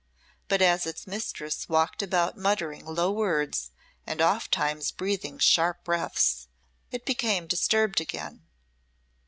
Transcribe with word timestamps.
But 0.47 0.63
as 0.63 0.87
its 0.87 1.05
mistress 1.05 1.69
walked 1.69 2.01
about 2.01 2.35
muttering 2.35 2.85
low 2.85 3.11
words 3.11 3.69
and 4.07 4.19
ofttimes 4.19 4.89
breathing 4.89 5.37
sharp 5.37 5.83
breaths, 5.83 6.47
it 6.89 7.05
became 7.05 7.45
disturbed 7.45 8.01
again. 8.01 8.47